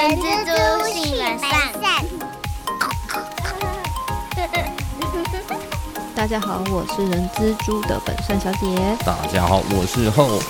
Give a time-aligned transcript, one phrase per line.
[0.00, 1.50] 人蜘蛛性本善。
[6.14, 8.96] 大家好，我是人蜘蛛的本善小姐。
[9.04, 10.40] 大家好，我是后。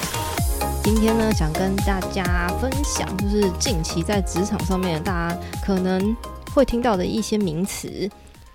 [0.84, 6.16] 今天呢，想跟大家分享，就是近期在职场上面，大家可能
[6.54, 8.08] 会听到的一些名词。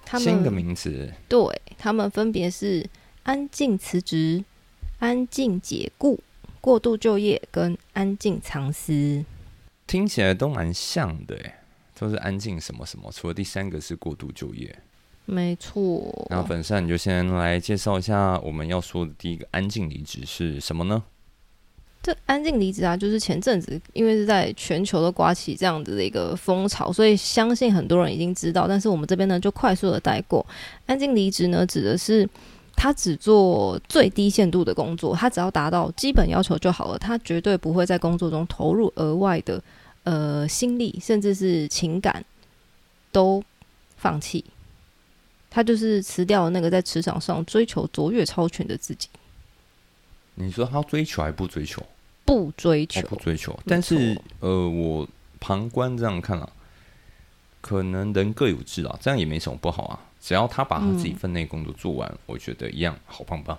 [0.06, 2.90] 他们新的名词，对他们分别是
[3.24, 4.46] 安静辞职、
[5.00, 6.22] 安静解雇、
[6.62, 9.26] 过度就业跟安静藏私。
[9.88, 11.62] 听起来都蛮像的，哎，
[11.98, 13.12] 都是安静什么什么。
[13.12, 14.78] 除了第三个是过度就业，
[15.26, 16.28] 没错。
[16.30, 21.04] 那本善你就先来介绍一下我们要说的第一个安静离职是什么呢？
[22.02, 28.68] 这安静离职啊，就是前阵子因为是在全球都刮起这样子的一个风潮，所以相信很多人已经知道。
[28.68, 30.46] 但是我们这边呢，就快速的带过。
[30.86, 32.30] 安静离职呢，指的是
[32.86, 39.60] 他只做最低限度的工作，他只要达到基本要求就好了，他绝对不会在工作中投入额外的
[40.04, 42.24] 呃心力，甚至是情感
[43.12, 43.44] 都
[43.98, 44.46] 放弃。
[45.50, 49.10] 他就是辞掉那个在职场上追求卓越超群的自己。
[50.36, 51.84] 你说他追求还不追求？
[52.24, 53.60] 不追求，不追求。
[53.66, 55.10] 但是呃，我
[55.40, 56.48] 旁观这样看啊，
[57.62, 60.00] 可能人各有志啊，这样也没什么不好啊。
[60.26, 63.56] 只要他把他自己分内工作做完，我觉得一样好棒棒。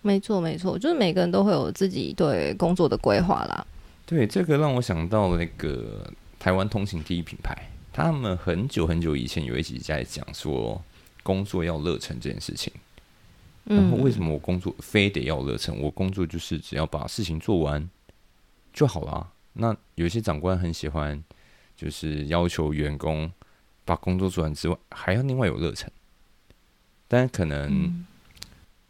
[0.00, 3.66] 没错，没错，就是每个人都会有自己对工作的规划啦。
[4.06, 7.54] 对，这个让我想到那个台湾通勤第一品牌，
[7.92, 10.82] 他们很久很久以前有一集在讲说
[11.22, 12.72] 工作要热忱这件事情。
[13.64, 15.78] 然后为什么我工作非得要热忱？
[15.82, 17.86] 我工作就是只要把事情做完。
[18.72, 19.28] 就好了。
[19.52, 21.22] 那有些长官很喜欢，
[21.76, 23.30] 就是要求员工
[23.84, 25.90] 把工作做完之外，还要另外有热忱。
[27.08, 28.04] 但可能，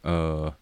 [0.03, 0.55] 呃，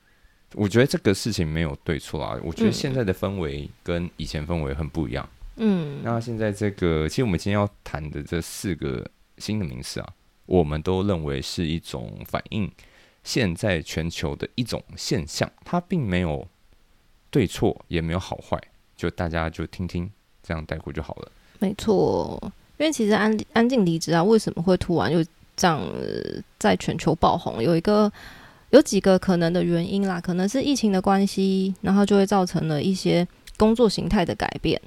[0.55, 2.39] 我觉得这个事情没有对错啊。
[2.43, 5.29] 我觉得现在的氛围跟以前氛围很不一样。
[5.57, 6.01] 嗯。
[6.03, 10.13] 那现在这个，其实我们今天要谈的这四个新的名词啊，
[10.47, 12.70] 我们都认为是一种反映
[13.23, 16.47] 现在全球的一种现象，它并没有
[17.31, 18.61] 对错，也没有好坏。
[18.97, 20.11] 就大家就听听，
[20.43, 21.33] 这样带过就好了。
[21.59, 22.39] 没错，
[22.79, 25.25] 因为其实安安静离职啊，为什么会突然又
[25.57, 25.81] 这样
[26.59, 27.63] 在全球爆红？
[27.63, 28.11] 有一个
[28.70, 33.27] 有几个可能的原因啦，可能是疫情的关系，然后就会造成了一些
[33.57, 34.81] 工作形态的改变。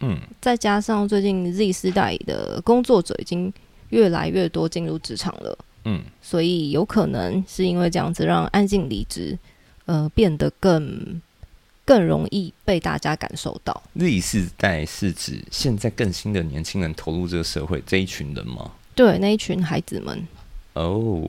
[0.00, 3.52] 嗯，再加上最近 Z 世代的工作者已经
[3.90, 5.58] 越来越多进入职场了。
[5.84, 9.38] 嗯，所以有可能是因为这样子，让安静离职
[9.86, 11.20] 呃变得更。
[11.82, 13.82] 更容易被大家感受到。
[13.98, 18.70] Z 世代是指现在更新的年轻人投入这个社会这一群人吗？
[19.00, 20.28] 对，那一群孩子们。
[20.74, 21.26] 哦，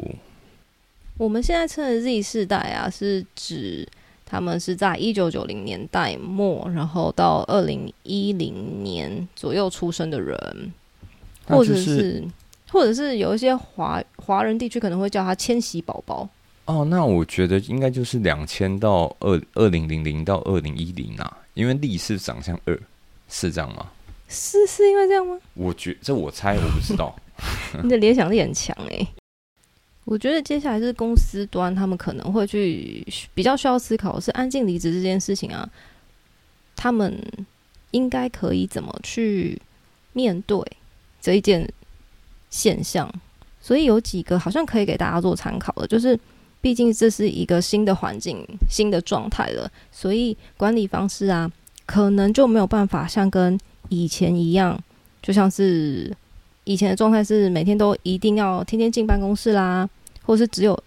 [1.18, 3.88] 我们现在称的 Z 世代啊，是指
[4.26, 10.38] 他们是在一九九零年代末，然后到二零一零年左右出生的人，
[11.46, 12.22] 或者是，
[12.70, 16.28] 或者是有一些华华人地区可能会叫他千禧宝宝。
[16.66, 22.78] 哦，那我觉得应该就是两千到二二零零零到二零一零啊，因为历是长相二，
[23.30, 23.90] 是这样吗？
[24.28, 25.40] 是是因为这样吗？
[25.54, 27.16] 我觉这我猜，我不知道。
[27.84, 29.08] 你的联想力很强哎。
[30.06, 35.70] 我觉得接下来是公司端，他们可能会去比较需要思考是安静离职这件事情啊，
[36.76, 37.18] 他们
[37.92, 39.62] 应该可以怎么去
[40.14, 40.60] 面对
[41.22, 41.72] 这一件
[42.50, 43.12] 现象？
[43.62, 46.20] 所以有几个好像可以给大家做参考的，就是。
[46.64, 51.52] 毕竟这是一个新的环境、新的状态了，所以管理方式啊，
[51.88, 53.60] 可能就没有办法像跟
[53.90, 54.80] 以前一样，
[55.24, 56.16] 就像是
[56.64, 59.90] 以前的状态是每天都一定要天天进办公室啦，
[60.24, 60.78] 或是只有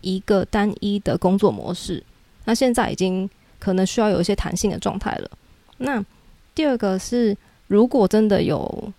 [0.00, 2.02] 一个单一的工作模式。
[2.44, 3.28] 那现在已经
[3.58, 5.30] 可能需要有一些弹性的状态了。
[5.78, 6.04] 那
[6.54, 8.92] 第二个是，如果真的有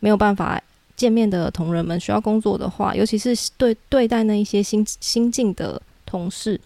[0.00, 0.60] 没有办法。
[0.96, 6.60] 见面的同仁们需要工作的话，尤其是对对待那一些新新进的同事，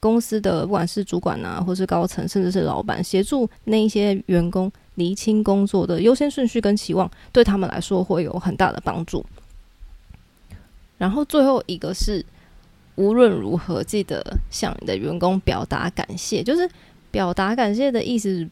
[0.00, 4.68] 公司的不管是主管啊，或是高层，甚至是老板，协助那一些员工
[5.00, 9.24] 厘清工作的优先顺序跟期望，对他们来说会有很大的帮助。
[10.98, 12.22] 然后最后一个是，
[12.96, 16.68] 无论如何记得向你的员工表达感谢，就是
[17.10, 18.46] 表达感谢的意思，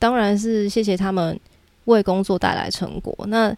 [0.00, 1.38] 当然是谢谢他们
[1.84, 3.16] 为工作带来成果。
[3.28, 3.56] 那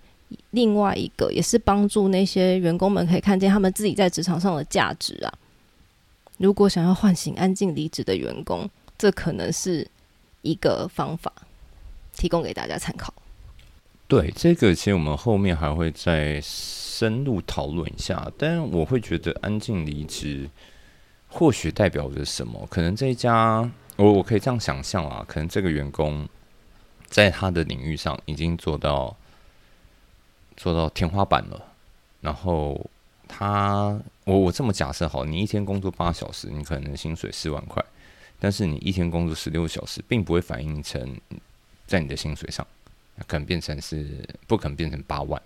[0.51, 5.33] 另外一个也是帮助那些员工们可以看见他们自己在职场上的价值啊。
[6.37, 9.89] 如果想要唤醒安静离职的员工，这可能是
[10.43, 11.33] 一个方法，
[12.19, 13.15] 提供给大家参考。
[14.07, 18.31] 对，这个其实我们后面还会再深入讨论一下。
[18.37, 20.51] 但我会觉得安静离职
[21.29, 22.67] 或许代表着什么？
[22.71, 26.29] 可能这一家，我我可以这样想象啊，可能这个员工
[27.07, 29.17] 在他的领域上已经做到。
[30.61, 31.63] 做到天花板了，
[32.21, 32.85] 然后
[33.29, 37.81] 他我我这么假设好，你一天工作八小时，你可能薪水四万块，
[38.41, 41.17] 但是你一天工作十六小时，并不会反映成
[41.89, 42.65] 在你的薪水上，
[43.27, 44.07] 可能变成是
[44.47, 45.43] 不可能变成八万。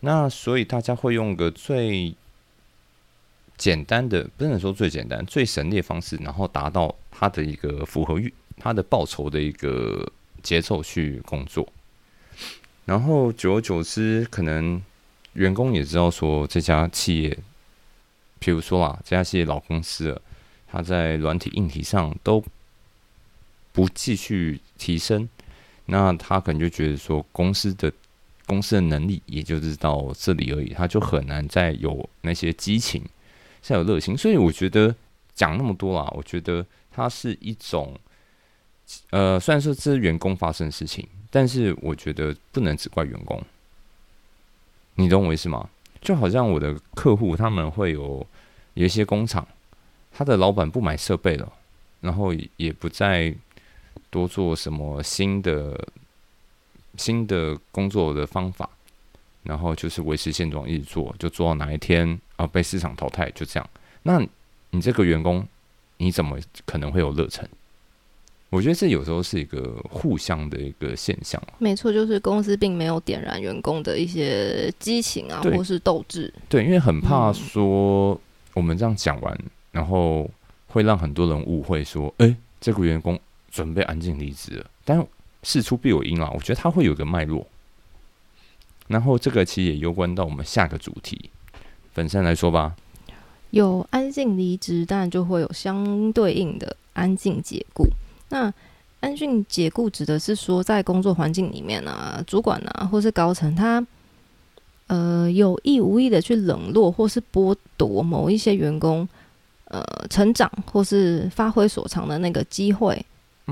[0.00, 2.14] 那所以大家会用个最
[3.56, 10.08] 简单的，不能说最简单、最省力的方式，然后达到他的一个符合预他的报酬的一个
[10.42, 11.66] 节奏去工作。
[12.84, 14.80] 然后久而久之，可能
[15.32, 17.38] 员工也知道说这家企业，
[18.38, 20.22] 比如说啊，这家企业老公司了，
[20.70, 22.44] 他在软体硬体上都
[23.72, 25.28] 不继续提升，
[25.88, 27.92] 那他可能就觉得说公司的。
[28.46, 33.04] 公司的能力也就是到这里而已，他就很难再有那些激情，
[33.60, 34.16] 再有热情。
[34.16, 34.94] 所以我觉得
[35.34, 37.94] 讲那么多啦，我觉得它是一种，
[39.10, 43.38] 呃，虽然说这是员工发生的事情，但是我觉得不能只怪员工。
[44.94, 45.68] 你懂我意思吗？
[46.00, 48.26] 就好像我的客户他们会有
[48.72, 49.46] 有一些工厂，
[50.10, 51.52] 他的老板不买设备了，
[52.00, 53.34] 然后也不再
[54.10, 55.78] 多做什么新的。
[56.96, 58.68] 新的工作的方法，
[59.44, 63.70] 然后就是维持现状，一直做，就做到哪一天啊被市场淘汰，就这样。
[64.02, 64.20] 那
[64.70, 65.46] 你这个员工，
[65.98, 67.46] 你怎么可能会有热忱？
[68.50, 71.40] 我觉得这有时候是一个互相的一个现象。
[71.58, 76.32] 没错，就是公司并没有点燃员工的一些激情啊，或是斗志。
[76.48, 78.20] 对，因为很怕说
[78.54, 79.38] 我们这样讲完，
[79.70, 80.28] 然后
[80.66, 83.16] 会让很多人误会说，哎，这个员工
[83.50, 85.06] 准备安静离职了，但。
[85.44, 87.46] 事出必有因啊，我觉得它会有个脉络。
[88.88, 91.30] 然后这个其实也攸关到我们下个主题，
[91.94, 92.74] 本身来说吧。
[93.50, 97.86] 有安静离职，当然就会有相对应的安静解雇。
[98.30, 98.52] 那
[98.98, 103.86] 安静解雇指的是说，在工作环境里面啊，主管啊，或是高层，他
[104.88, 109.08] 呃有意无意的去冷落或是剥夺某一些员工
[109.66, 113.06] 呃成长或是发挥所长的那个机会，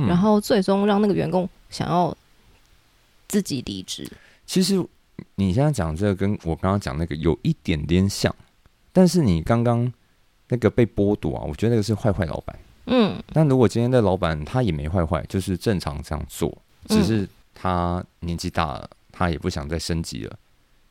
[0.07, 1.49] 然后最终让那个员工。
[1.69, 2.17] 想要
[3.27, 4.09] 自己离职，
[4.47, 4.83] 其实
[5.35, 8.33] 你现在讲这个跟我刚刚讲那个有一点点像，
[8.93, 9.93] 但是你刚刚
[10.49, 12.57] 那个被剥夺啊，我觉得那个是坏坏老板。
[12.87, 16.57] 嗯，但如果今天的老板他也没坏坏，就是正常这样做，
[16.87, 20.39] 只是他年纪大了，他也不想再升级了，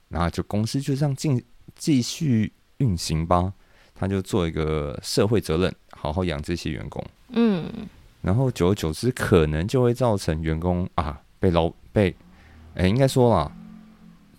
[0.10, 1.42] 然后就公司就这样进
[1.74, 3.54] 继续运行吧，
[3.96, 7.04] 他就做一个社会责任，好好养这些员工。
[7.30, 7.88] 嗯。
[8.26, 12.16] 然后久而久之，可能就会造成员工啊被老被，
[12.74, 13.52] 哎，应该说啦，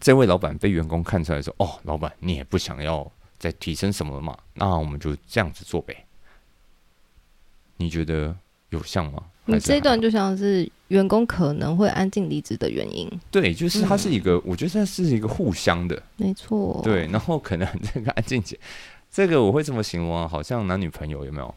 [0.01, 6.05] 这位老板被员工看出来说，哦，老板你也不想要再提升什么嘛，那我们就这样子做呗。
[7.77, 8.35] 你觉得
[8.71, 9.23] 有像吗？
[9.45, 13.09] 你这段就像是员工可能会安静离职的原因。
[13.31, 16.81] 对，就是它是一个，我觉得它是一个互相的，没错。
[16.83, 18.59] 对，然后可能这个安静姐，
[19.13, 21.55] 这个我会这么形容啊，好像男女朋友有没有？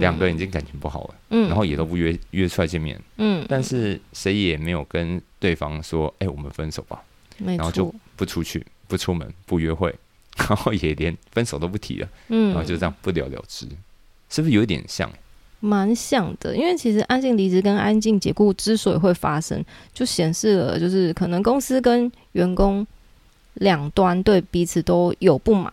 [0.00, 7.02] 两个人已经感情不好了，嗯，然后也都不约约出来见面，嗯，但是谁也没有跟对方说，哎，我们分手吧，
[7.38, 9.94] 然后就不出去，不出门，不约会，
[10.38, 13.66] 然后也连分手都不提了，嗯，然后就这样不了了之，
[14.30, 15.10] 是不是有一点像？
[15.60, 19.64] 蛮像的，因为其实安静离职跟安静解雇之所以会发生，
[19.94, 22.86] 就显示了就是可能公司跟员工
[23.54, 25.72] 两端对彼此都有不满，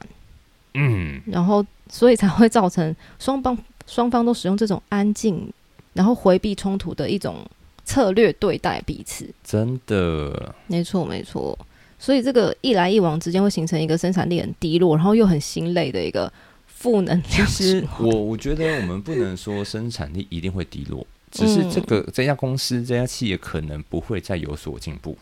[0.75, 3.57] 嗯，然后所以才会造成双方。
[3.89, 5.51] 双方都使用这种安静，
[5.93, 7.37] 然后回避冲突的一种
[7.83, 11.57] 策略对待彼此，真的，没错没错。
[11.97, 16.31] 所以这个一来一往之间会形成一个生产力很低落，然后又很心累的一个
[16.67, 17.25] 负能量。
[17.27, 25.17] 其实我我觉得我们不能说生产力一定会低落，只是这个这家公司这家企业可能不会再有所进步，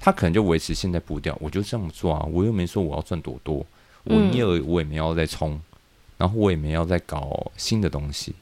[0.00, 3.66] 它可能就维持现在步调，我就这么做啊，我又没说我要赚多多，
[4.04, 5.60] 我业额我也没要再冲。
[6.22, 8.32] 然后我也没要再搞新的东西，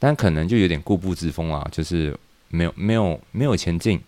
[0.00, 2.12] 但可能就有点固步自封啊，就是
[2.48, 4.00] 没有没有没有前进，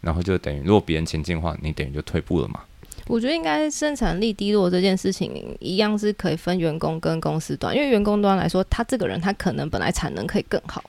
[0.00, 2.60] 然后就等于如果别人前进的话，你等于就退步了嘛。
[3.08, 10.84] 我觉得应该生产力低落这件事情一样是可以分员工跟公司端，因为员工端来说，他这个人他可能本来产能可以更好，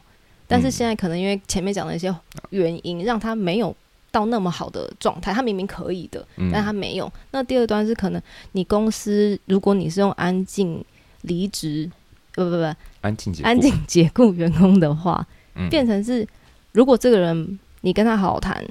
[0.46, 2.16] 但是现在可能因为前面讲的一些
[2.52, 3.76] 原因，让他没有。
[4.12, 7.12] 到那么好的状态，他明明可以的，但他没有。
[7.32, 8.22] 那第二端是可能
[8.54, 10.84] 你公司，如果你是用安静
[11.22, 11.90] 离职，
[12.34, 15.26] 不不不，安静安静解雇员工的话，
[15.70, 16.28] 变成是
[16.72, 18.66] 如果这个人你跟他好好谈，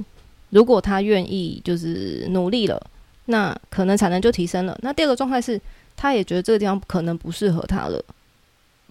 [0.51, 2.85] 如果他愿意就是努力了，
[3.27, 4.77] 那可能产能就提升了。
[4.83, 5.61] 那第二个状态是，
[5.97, 8.05] 他也觉得这个地方可能不适合他了，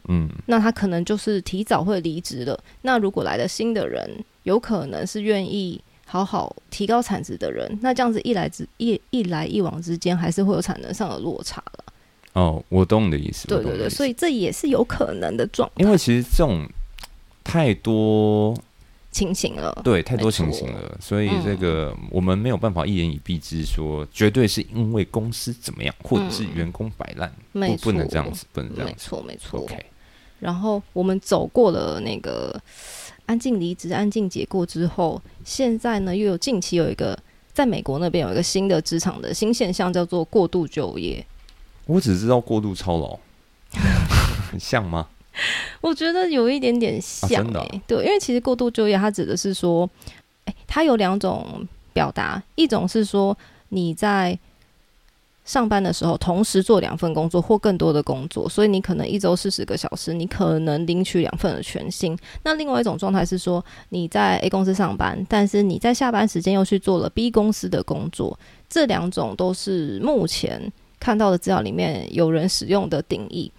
[0.08, 2.58] 嗯，那他可能就是提早会离职了。
[2.84, 5.82] 那如果来了新的人，有可能是愿意。
[6.10, 11.84] 好好提高产值的人，那这样子一来之一一来一往之间，还是会有产能上的落差了。
[12.32, 13.46] 哦，我懂你的意思。
[13.48, 16.66] 对对对，所以这也是有可能的状态因为其实这种
[17.44, 18.58] 太多
[19.12, 29.60] 情形了，对，太多情形了，所以这个我们没有办法一言以蔽之说，绝对是因为公司怎么样，或者是员工摆烂，不不能这样子，不能这样，没错没错。
[29.60, 29.86] OK，
[30.40, 32.58] 然后我们走过了那个。
[33.28, 37.16] 安静离职、安静解雇之后，现在呢又有近期有一个
[37.54, 41.24] 在美国那边有一个新的职场的新现象，叫做过度就业。
[41.86, 43.20] 我只知道过度操劳，
[44.52, 45.08] 很 像吗？
[45.82, 49.88] 我觉得有一点点像，哎，对，因为其实过度就业它指的是说，
[50.46, 53.38] 哎，它有两种表达，一种是说
[53.70, 54.40] 你在。
[55.48, 62.16] 上班的时候，同时做两份工作或更多的工作，所以你可能一周四十个小时，你可能领取两份的全薪。
[62.44, 68.38] 那另外一种状态是说，你在 A 公司上班，但是你在下班时间又去做了 B 公司的工作。
[68.70, 70.62] 这两种都是目前
[71.00, 73.50] 看到的资料里面有人使用的定义。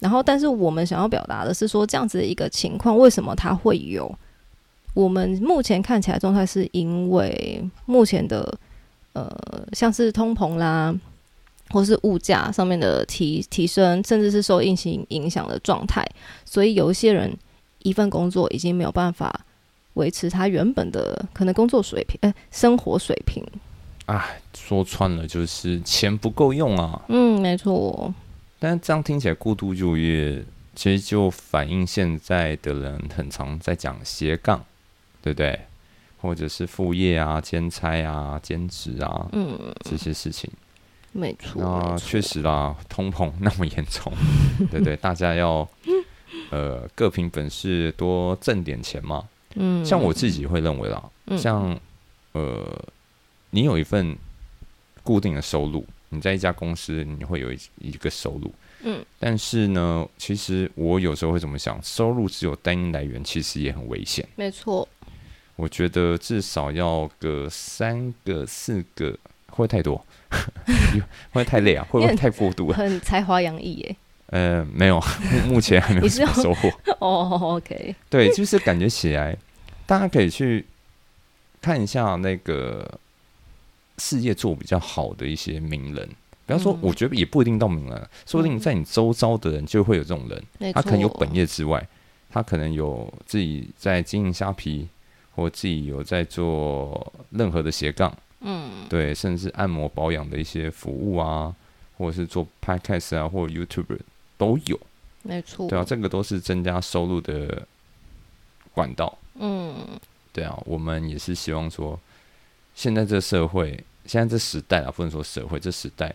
[0.00, 4.12] 然后，但是我们想要表达的是说，这样子的一个情况，为什么它会有？
[4.94, 8.52] 我们目前看起来状态是因为目前的
[9.12, 9.30] 呃，
[9.72, 10.92] 像是通膨啦。
[11.70, 16.06] 或是物价上面的提提升，甚至是受疫情影响的状态，
[16.44, 17.36] 所以有一些人
[17.82, 19.44] 一份工作已经没有办法
[19.94, 23.44] 维持他原本的可能工作水平，哎，生活水平。
[24.06, 27.02] 哎，说穿了就是钱不够用啊。
[27.08, 28.14] 嗯，没错。
[28.58, 30.44] 但是这样听起来过度就业，
[30.74, 34.64] 其实就反映现在的人很常在讲斜杠，
[35.20, 35.58] 对不对？
[36.18, 39.58] 或者是副业啊、兼差啊、兼职啊，嗯，
[39.88, 40.50] 这些事情。
[41.16, 44.12] 没错啊，确实啦，通膨 那么严重，
[44.70, 45.66] 对对，大家要
[46.50, 49.28] 呃各凭本事多挣点钱嘛。
[49.54, 51.02] 嗯，像我自己会认为啦，
[51.38, 51.78] 像
[52.32, 52.84] 呃
[53.50, 54.16] 你有一份
[55.02, 64.28] 固定的收入，你在一家公司你会有一一个收入，嗯，但是呢，其实我有时候会怎么想，收入只有单一来源，其实也很危险。
[64.36, 64.86] 没错，
[65.56, 69.16] 我觉得至少要个三个四个，
[69.48, 70.04] 会太多。
[70.66, 71.00] 会
[71.32, 71.86] 不会太累啊？
[71.90, 72.76] 会不会太过度了？
[72.76, 73.96] 很才华洋溢耶。
[74.26, 75.00] 呃，没有，
[75.46, 76.68] 目前还没有什么收获。
[76.98, 77.94] 哦，OK。
[78.10, 79.36] 对，就是感觉起来，
[79.86, 80.66] 大家可以去
[81.60, 82.98] 看一下那个
[83.98, 86.08] 事业做比较好的一些名人。
[86.44, 90.72] 比方说，我觉得也不一定到名人，说不定在你周遭的人就会有这种人。
[90.72, 91.86] 他可能有本业之外，
[92.30, 94.88] 他可能有自己在经营虾皮，
[95.36, 98.12] 或自己有在做任何的斜杠。
[98.40, 101.54] 嗯，对，甚至按摩保养的一些服务啊，
[101.96, 103.98] 或者是做 podcast 啊，或者 YouTube
[104.36, 104.78] 都有，
[105.22, 107.66] 没错，对啊，这个都是增加收入的
[108.72, 109.16] 管道。
[109.38, 109.74] 嗯，
[110.32, 111.98] 对啊，我们也是希望说，
[112.74, 116.14] 现在这社会，现在这时代啊，不能说社会这时代，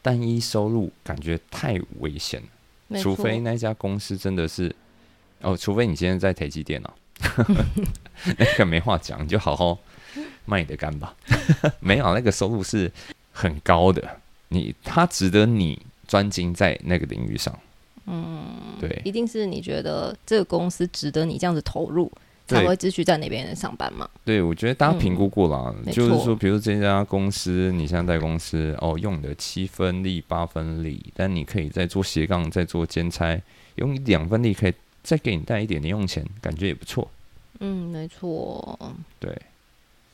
[0.00, 2.42] 单一收入感觉太危险
[2.88, 4.74] 了，除非那家公司真的是，
[5.42, 6.94] 哦，除非你今天在台积电脑，
[8.38, 9.78] 那个没话讲，你就好好。
[10.48, 11.14] 卖你的肝吧，
[11.78, 12.90] 没有那个收入是
[13.30, 14.02] 很高的，
[14.48, 17.56] 你他值得你专精在那个领域上。
[18.06, 18.46] 嗯，
[18.80, 22.10] 对，一定是你觉得这个公司值得你这样子投入，
[22.46, 24.08] 才会继续在那边上班嘛？
[24.24, 33.38] 对，我觉得大家评估过了，就是说，比如这家公司，你现在在公司哦，用你的七分力、八分力，但你可以再做斜杠，再做兼差，
[33.74, 37.06] 用两分力可以再给你带一点零用钱，感觉也不错。
[37.60, 38.96] 嗯，没错。
[39.20, 39.36] 对。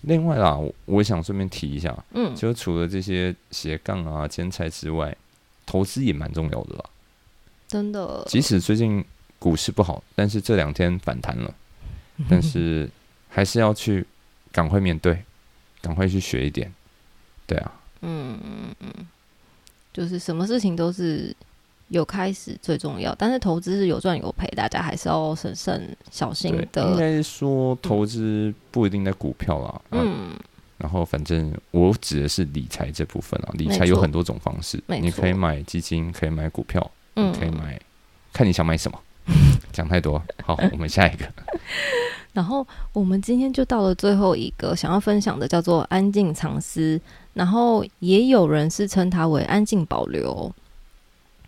[0.07, 5.17] 另外啦，我想顺便提一下，嗯，就除了这些斜杠啊、兼差之外，
[5.65, 6.85] 投资也蛮重要的啦。
[7.67, 9.05] 真的，即使最近
[9.39, 11.55] 股市不好，但是这两天反弹了，
[12.29, 12.89] 但是
[13.29, 14.07] 还是要去
[14.53, 15.25] 赶快面对，
[15.81, 16.73] 赶快去学一点。
[17.47, 19.07] 对啊，嗯嗯嗯，
[19.93, 21.35] 就是什么事情都是。
[21.97, 26.91] 有开始最重要，但是投资是有赚有赔，大家还是要审慎小心的。
[26.91, 29.81] 应该说，投资不一定在股票啦。
[29.93, 30.31] 嗯，
[30.79, 37.81] 然后反正我指的是理财这部分啊，理财有很多种方式，你可以买基金，可以买股票，嗯，可以买，
[38.33, 38.99] 看你想买什么。
[39.73, 41.25] 讲太多，好，我们下一个。
[42.35, 47.01] 然后我们今天就到了最后一个想要分享的，叫做安静藏私，
[47.33, 50.53] 然后也有人是称它为安静保留。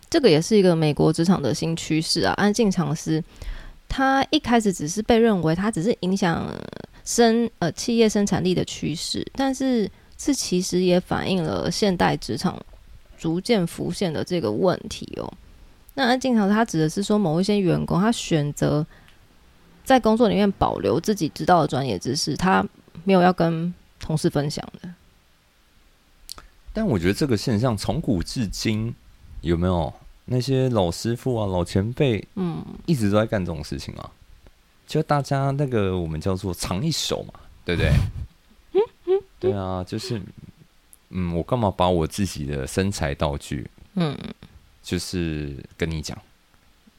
[0.09, 2.33] 这个也是一个美国职场的新趋势啊！
[2.33, 3.23] 安静长思，
[3.89, 6.49] 它一开始只是被认为它只是影响
[7.03, 12.57] 生呃企业生产力的趋势，但是这其实也反映了现代职场
[13.17, 15.31] 逐渐浮现的这个问题哦。
[15.93, 18.85] 那安静长它指的是说某一些员工他选择
[19.83, 22.65] 在工作里面保留自己知道的专业知识，他
[23.03, 24.89] 没有要跟同事分享的。
[26.71, 28.93] 但我觉得这个现象从古至今
[29.41, 29.93] 有没有
[30.25, 34.11] 那些老师傅啊、老前辈，嗯，一直都在干这种事情啊？
[34.85, 37.33] 就大家那个我们叫做藏一手嘛，
[37.65, 37.91] 对不对？
[39.39, 40.21] 对啊，就是，
[41.09, 44.17] 嗯，我干嘛把我自己的身材道具，嗯，
[44.81, 46.17] 就是跟你讲，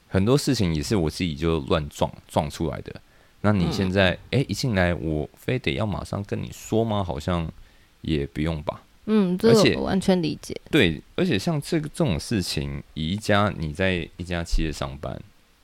[0.07, 3.01] 很多事情也是我自己就乱撞撞出来的。
[3.41, 7.03] 那你现在哎一进来，我非得要马上跟你说吗？
[7.03, 7.51] 好像
[8.01, 8.81] 也不用吧。
[9.11, 10.55] 嗯，这个我完全理解。
[10.69, 15.19] 对，而且像这个这种事情，以一家你在一家企业上班，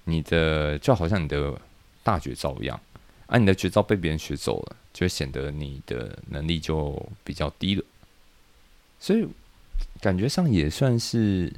[0.06, 1.54] 你的就好像你的
[2.04, 2.80] 大绝招一样，
[3.28, 7.84] 啊，你的绝招被别人学走了，就会显得你的能力就比较低了。
[9.00, 9.28] 所以
[10.02, 11.54] 感觉上也算是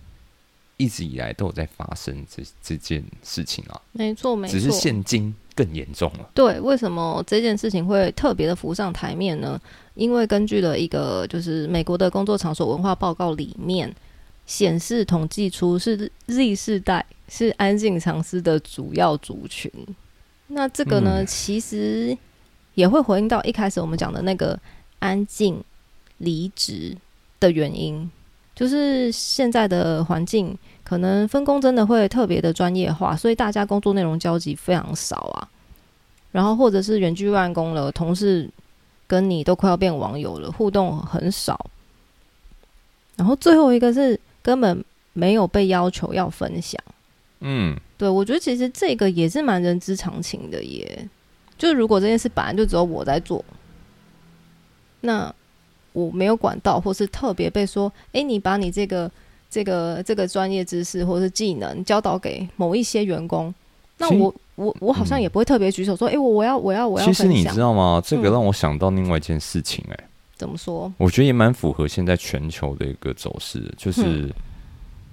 [0.75, 3.81] 一直以来都有在发生这这件事情啊。
[3.93, 6.29] 没错，没错，只是现今更严重了。
[6.33, 9.57] 对，为什么这件事情会特别的浮上台面呢？
[9.97, 13.93] 因为根据了一个就是美国的工作场所文化报告里面
[14.45, 19.71] 显示，统计出是 Z 世代是安静藏私的主要族群。
[20.47, 22.17] 那这个呢，其实
[22.75, 24.57] 也会回应到一开始我们讲的那个
[24.99, 25.61] 安静
[26.19, 26.95] 离职
[27.39, 28.09] 的原因，
[28.55, 30.57] 就是现在的环境。
[30.83, 35.49] 可能分工真的会特别的专业化，所以大家工作内容交集非常少啊。
[36.31, 38.49] 然后或者是远距办公了，同事
[39.07, 41.69] 跟你都快要变网友了，互动很少。
[43.15, 44.83] 然后最后一个是根本
[45.13, 46.79] 没有被要求要分享。
[47.39, 51.09] 嗯，对，我觉得其实这个也是蛮人之常情的耶。
[51.57, 53.43] 就如果这件事本来就只有我在做，
[55.01, 55.33] 那
[55.93, 59.09] 我没有管到，或是特别被说，哎，你把你这个。
[59.49, 63.51] 这个这个专业知识或者是技能教导给某一些员工，
[63.97, 67.05] 那我我我好像也不会特别举手说，哎，我我要我要我要。
[67.05, 68.01] 其实你知道吗？
[68.05, 69.97] 这个让我想到另外一件事情，哎，
[70.35, 70.91] 怎么说？
[70.97, 74.29] 我觉得也蛮符合现在全球的一个走势，就是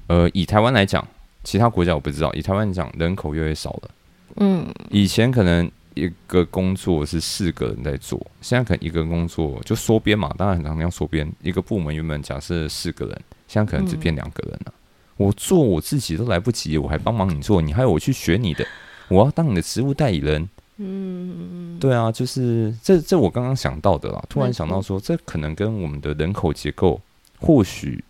[0.07, 1.07] 呃，以台湾来讲，
[1.43, 2.33] 其他国家我不知道。
[2.35, 3.91] 以台湾讲，人口越来越少了。
[4.37, 11.31] 嗯，以前可能一个工作是四个人在做，现在可能一个工作就缩编嘛，当然很常要缩编。
[11.43, 13.21] 一个部门原本假设四个人。
[13.47, 14.73] 现在可能只变两个人了，
[15.17, 18.67] 我做我自己都来不及，我还帮忙你做，你还有我去学你的，
[19.09, 20.49] 我要当你的职务代理人。
[20.77, 27.01] 嗯，对啊，就是这这我刚刚想到的啦，突然想到说，这可能跟我们的人口结构
[27.39, 28.03] 或许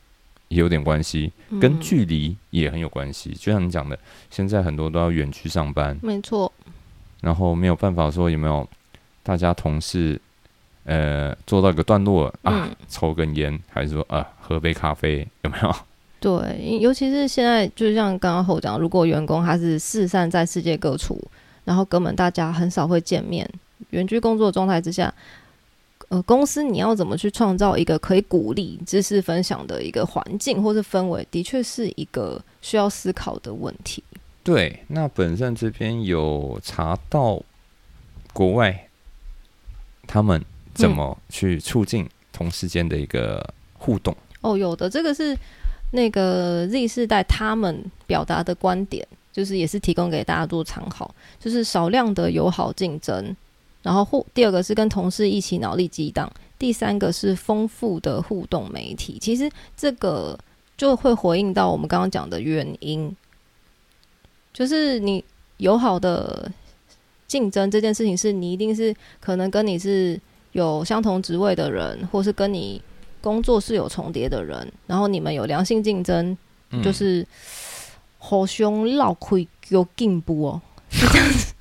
[0.48, 3.32] 也有点关系，跟距离也很有关系。
[3.32, 3.98] 就像你讲的，
[4.30, 6.50] 现在很多都要远去上班，没错，
[7.20, 8.66] 然后没有办法说有没有
[9.22, 10.20] 大家同事。
[10.86, 15.74] 呃，做到一个段落啊，抽根烟，还是说啊，喝杯咖啡，有没有？
[16.24, 21.20] 对，尤其是现在，就像刚刚后讲，如果员工他是四散在世界各处，
[21.66, 23.46] 然后根本大家很少会见面，
[23.90, 25.12] 远距工作状态之下，
[26.08, 34.02] 呃，公司你要怎么去创造一个可以鼓励知识分享的一个环境或是氛围，的确是一个需要思考的问题。
[34.42, 37.42] 对，那本身这边有查到
[38.32, 38.88] 国外
[40.06, 40.42] 他们。
[40.74, 44.12] 怎么去促进同事间的一个互动？
[44.40, 45.38] 哦，有的，这个是
[45.94, 53.35] 那个 Z 世代他们表达的观点，就是也是提供给大家做参考，就是少量的友好竞争，
[53.80, 56.28] 然后互第二个是跟同事一起脑力激荡，
[56.59, 59.18] 第三个是丰富的互动媒体。
[59.20, 60.37] 其实这个
[60.76, 63.16] 就会回应到我们刚刚讲的原因，
[64.52, 65.24] 就是你
[65.59, 66.50] 友好的
[67.28, 70.20] 竞争这件事情，是你一定是可能跟你是。
[70.54, 72.80] 有相同职位的人，或是跟你
[73.24, 76.37] 工作是有重叠的人，然后你们有良性竞争，
[76.82, 77.26] 就是
[78.18, 80.60] 好凶老亏有进步哦，
[80.90, 81.54] 是这样子。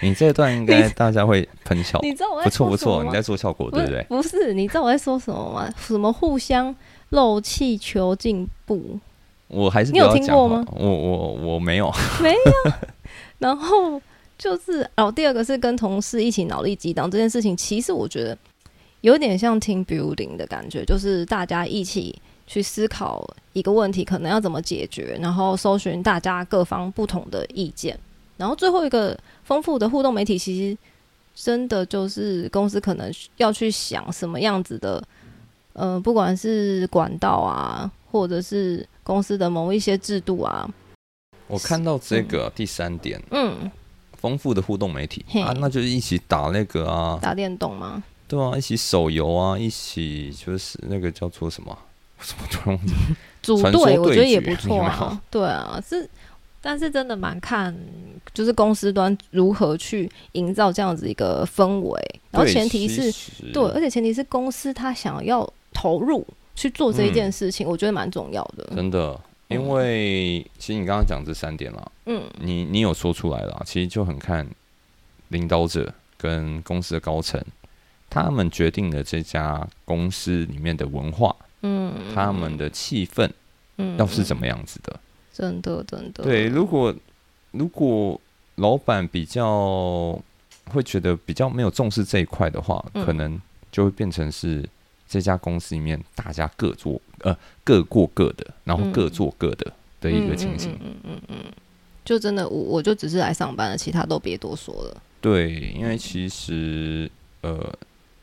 [0.00, 4.02] 你这段应该大家会喷笑， 你知道我在不错不错，你在做效果对不对？
[4.08, 5.72] 不是，你知道我在说什么吗？
[5.78, 6.74] 什么互相
[7.10, 8.98] 漏气求进步？
[9.46, 10.66] 我还是你有听过吗？
[10.72, 11.88] 我我我没有，
[12.20, 12.72] 没有。
[13.38, 14.02] 然后。
[14.38, 18.36] 就是，然后第二个是跟同事一起脑力激荡这件事情，其实我觉得
[19.02, 27.98] 有点像 team building 的感觉，就是大家一起去思考一个问题，可能要怎么解决，然后搜寻大家各方不同的意见，
[28.36, 30.76] 然后最后一个丰富的互动媒体，其实
[31.34, 35.02] 真的就是公司可能要去想什么样子的，
[35.74, 40.68] 呃，不管是管道啊，或者是公司的某一些制度啊。
[41.48, 43.70] 我看到这个第三点，嗯。
[44.16, 48.00] 丰富的互动媒体啊，那就是一起打那个啊，打电动吗？
[48.32, 51.76] 对啊，一起手游啊，一起就是那个叫做什么？
[52.18, 52.94] 什么突然忘记，
[53.42, 55.20] 组队我觉得也不错啊。
[55.30, 56.08] 对啊，是
[56.62, 57.76] 但是真的蛮看，
[58.32, 63.12] 就是公司端如何去营造这样子一个氛围，然后前提是
[63.52, 68.64] 对，而且前提是公司他想要投入去做这一件事情，我觉得蛮重要的。
[68.74, 74.48] 真的，因为其实你刚刚讲这三点啦，嗯，你你有说出来了，其实就很看
[75.28, 77.44] 领导者跟公司的高层，
[78.12, 83.26] 他们决定了这家公司里面的文化，嗯，他们的气氛，
[83.78, 85.00] 嗯，要是怎么样子的。
[85.32, 86.22] 真的，真的。
[86.22, 86.94] 对，如果
[87.52, 88.20] 如果
[88.56, 90.22] 老板比较
[90.66, 94.68] 会觉得比较没有重视这一块的话，可能就会变成是
[95.08, 99.72] 这家公司里面大家各做呃各过各的，然后各做各的
[100.02, 100.78] 的一个情形。
[100.84, 101.36] 嗯嗯嗯，
[102.04, 105.02] 就真的我我就只是来上班了，其他都别多说了。
[105.22, 107.72] 对，因为其实呃，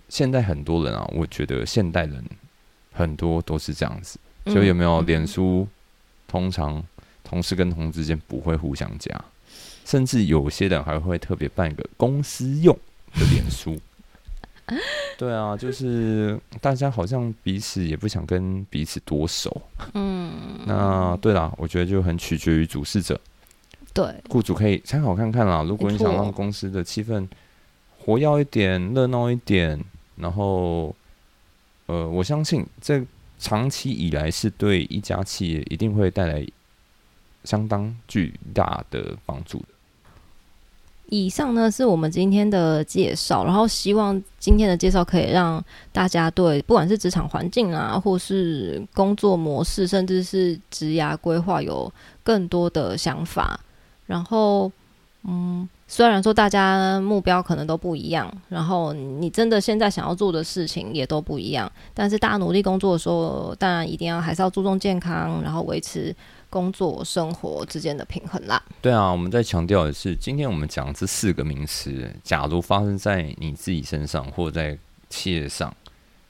[0.10, 2.22] 现在很多人啊，我觉得现代人
[2.92, 5.68] 很多都是这样子，就有没有脸书，
[6.28, 6.84] 通常。
[7.22, 9.14] 同事跟同事之间不会互相加，
[9.86, 12.76] 甚至有些人还会特别办一个公司用
[13.14, 13.78] 的脸书。
[15.16, 19.62] 对啊，就是大家好像彼此也不想跟彼此多熟。
[19.94, 23.22] 嗯，那对啦，我觉得就很取决于主事者。
[23.94, 25.62] 对，雇主可以参考看看啦。
[25.62, 27.28] 如果你想让公司的气氛
[28.00, 29.80] 活跃一点、热闹一点，
[30.20, 30.96] 然后，
[31.88, 33.04] 呃，我相信这
[33.40, 36.46] 长期以来是对一家企业一定会带来。
[37.46, 39.66] 相当巨大的帮助的。
[41.06, 51.92] 以上呢是我们今天的介绍，然后希望今天的介绍可以让大家对不管是职场环境啊，或是工作模式，甚至是职涯规划有
[52.24, 53.58] 更多的想法。
[54.06, 54.70] 然后，
[55.24, 66.16] 嗯，虽然说大家目标可能都不一样，然后你真的现在想要做的事情也都不一样，但是大家努力工作的时候，当然一定要还是要注重健康，然后维持。
[66.52, 68.60] 工作生活之间的平衡啦。
[68.82, 74.76] 对啊，我们在强调的是，今天我们讲这四个名词，假如发生在你自己身上或者在
[75.12, 75.72] 企业上，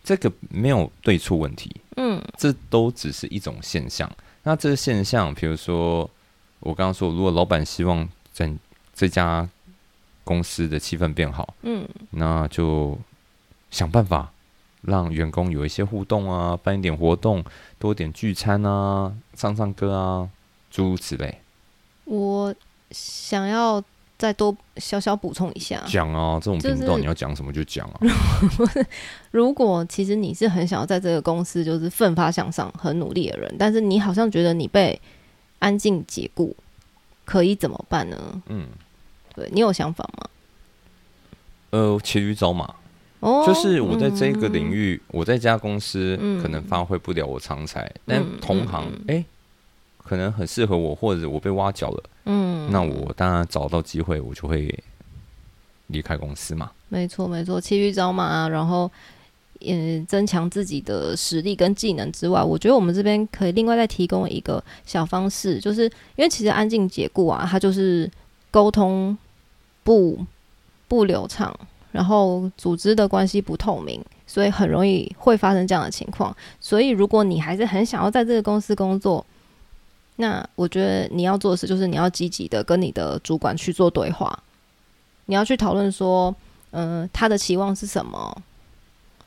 [0.04, 1.74] 这个没有对错问题。
[1.96, 4.12] 嗯，这都只是一种现象。
[4.44, 6.00] 那这个现象，比如说
[6.60, 8.52] 我刚刚说，如果老板希望在
[9.00, 9.48] 这家
[10.26, 13.00] 公司的气氛变好，嗯，那就
[13.72, 14.34] 想办法。
[14.82, 17.44] 让员工有一些互动啊，办一点活动，
[17.78, 20.30] 多点聚餐啊，唱唱歌啊，
[20.72, 21.40] 诸如此类。
[22.06, 22.56] 我
[22.92, 23.84] 想要
[24.18, 28.00] 再多小小补充一下，讲啊，这种频道你要讲什么就讲啊。
[29.32, 35.00] 如果其实你是很想要在这个公司就是奋发向上、很努力的人，但是你好像觉得你被
[35.60, 36.56] 安静解雇，
[37.26, 38.42] 可以怎么办呢？
[38.48, 38.66] 嗯，
[39.40, 40.30] 对你有想法吗？
[41.72, 42.76] 呃，骑驴找马。
[43.22, 49.24] 哦就是我在这个领域，我在家公司可能发挥不了我长才，但同行哎，
[49.98, 54.74] 可能很适合我，或者我被挖角了，嗯，那我当然找到机会，我就会
[55.88, 56.72] 离开公司嘛。
[56.88, 58.90] 没错，没错，骑驴找马，然后
[59.66, 65.84] 嗯，增强自己的实力跟技能之外，我觉得我们这边可以另外再提供一个小方式，就是
[66.16, 68.10] 因为其实安静解雇啊，它就是
[68.50, 69.18] 沟通
[69.90, 70.24] 不
[70.88, 71.52] 不流畅。
[71.92, 76.36] 然后组织的关系不透明，所以很容易会发生这样的情况。
[76.60, 79.26] 所以如果你还是很想要在这个公司工作，
[80.18, 84.38] 那我觉得你要做的事就是你要积极的跟你的主管去做对话，
[85.26, 86.34] 你要去讨论说，
[86.70, 88.42] 嗯，他的期望是什么？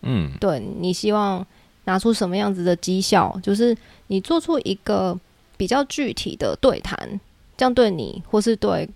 [0.03, 1.45] 嗯，对你希望
[1.87, 3.37] 拿出什么样子的绩效？
[3.43, 5.19] 就是你做出一个
[5.57, 7.21] 比较具体的对谈，
[7.57, 8.89] 这样对你或是对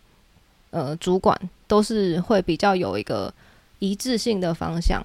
[0.70, 3.32] 呃主管都是会比较有一个。
[3.78, 5.04] 一致性的方向，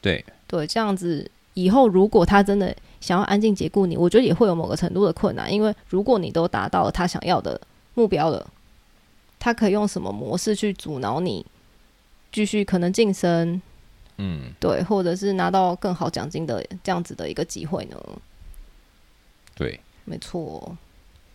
[0.00, 7.60] 对对，这样子以后如果他真的想要安静解雇你，我觉得也会有某个程度的困难，因为如果你都达到了他想要的
[7.92, 8.50] 目标了，
[9.38, 11.44] 他可以用什么模式去阻挠你
[12.32, 13.60] 继续可能晋升？
[14.16, 17.96] 嗯，对，或者是拿到更好奖金的这样子的一个机会呢？
[19.54, 20.74] 对，没错。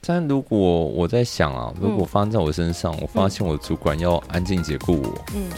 [0.06, 5.50] 但如果我在想啊，如果发生在我身上，我发现我主管要安静解雇我，嗯。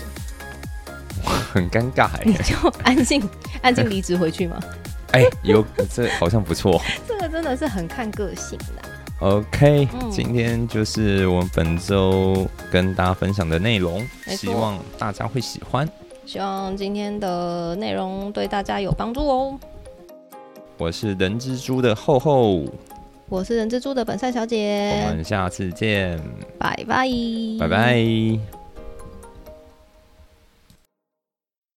[1.53, 3.27] 很尴尬， 你就安静
[3.61, 4.59] 安静离职回去吗？
[5.11, 6.81] 哎，有这好像不错。
[7.07, 8.65] 这个真的是很看个性的。
[9.19, 15.87] OK，今天就是我们本周跟大家分享的内容，希望大家会喜欢。
[16.25, 19.59] 希望今天的内容对大家有帮助哦。
[20.77, 22.65] 我是人蜘蛛的厚厚，
[23.29, 26.19] 我是人蜘蛛的本善小姐，我们下次见，
[26.59, 27.07] 拜拜，
[27.59, 28.62] 拜拜。